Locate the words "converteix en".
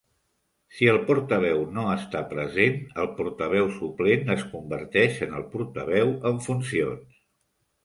4.55-5.39